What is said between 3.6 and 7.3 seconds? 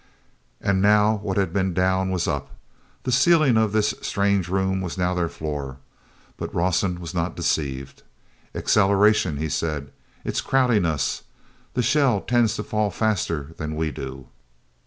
this strange room was now their floor, but Rawson was